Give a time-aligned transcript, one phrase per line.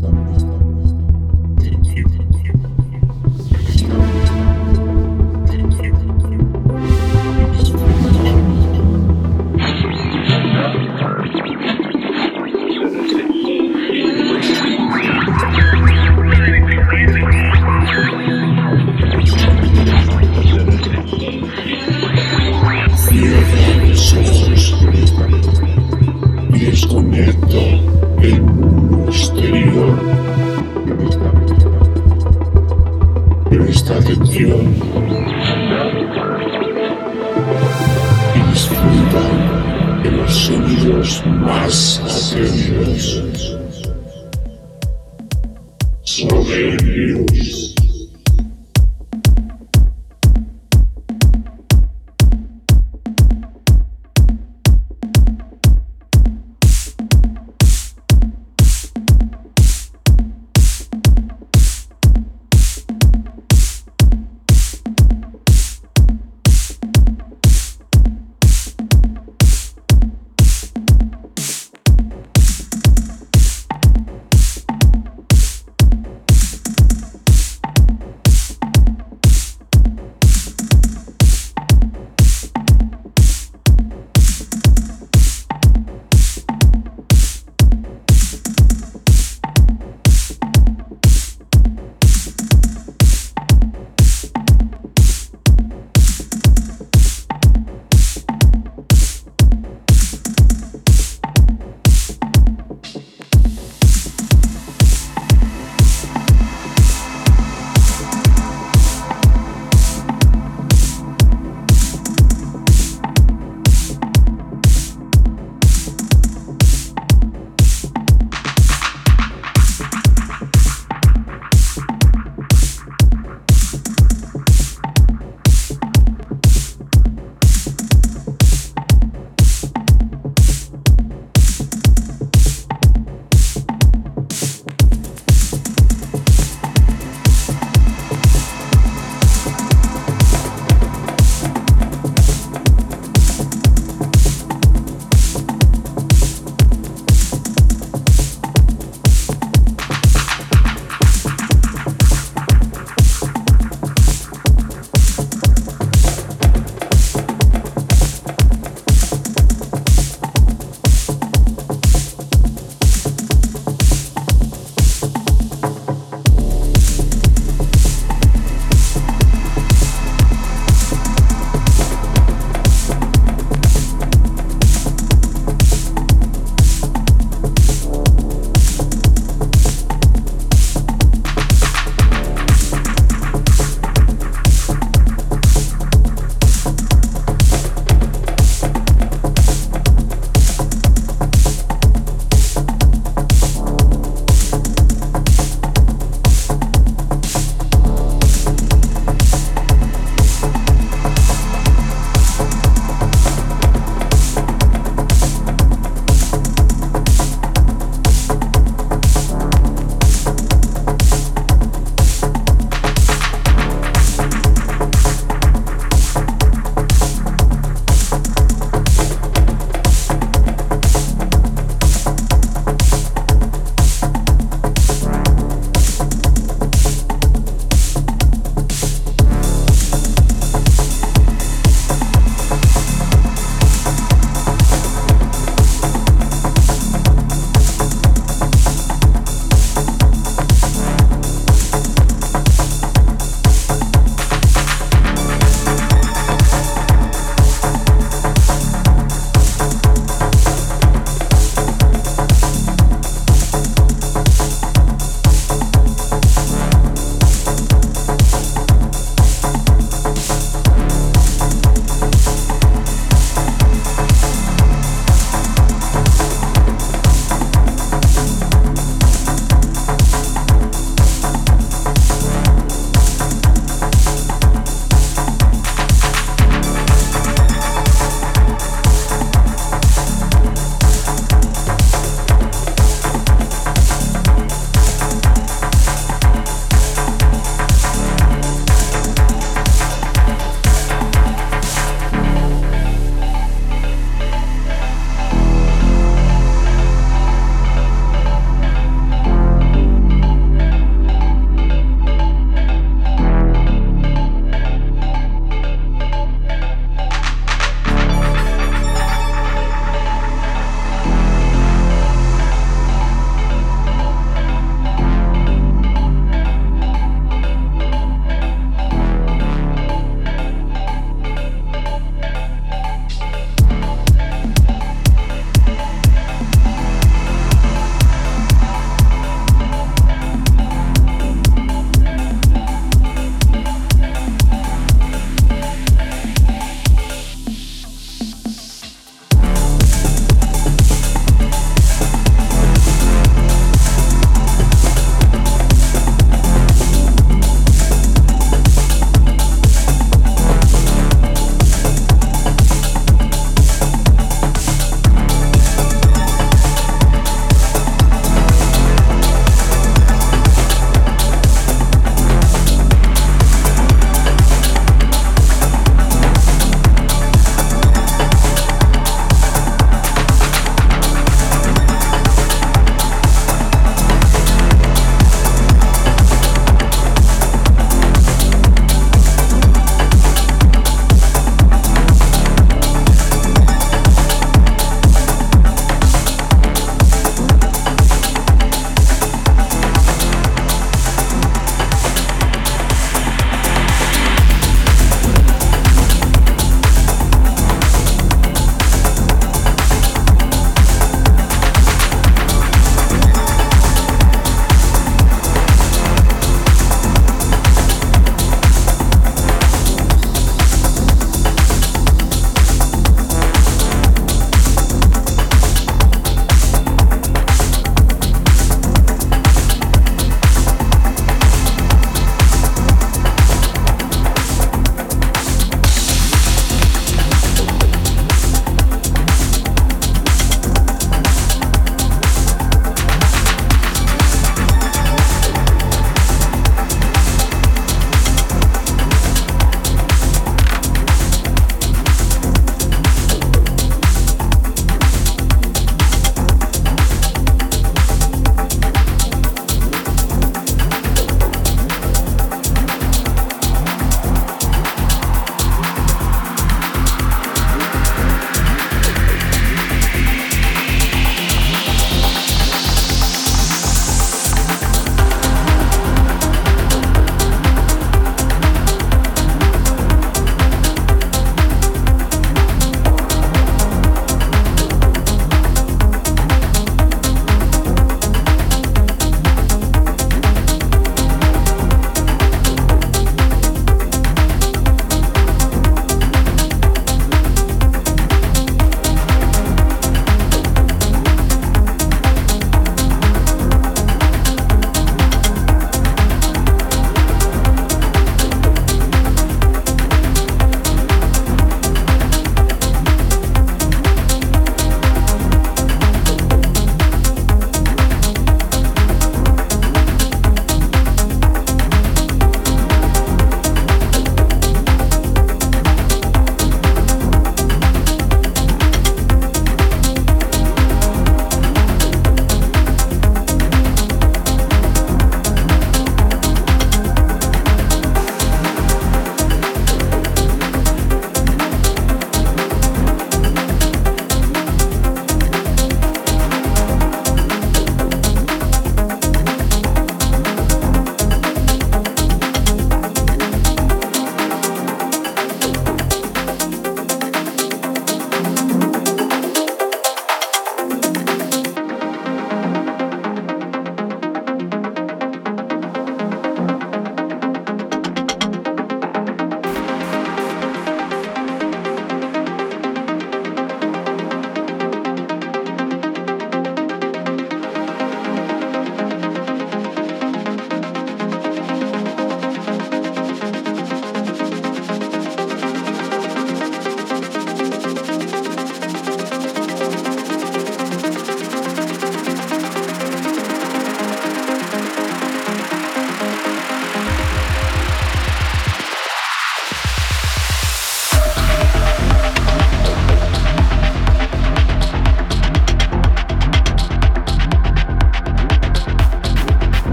[0.00, 0.39] Cierra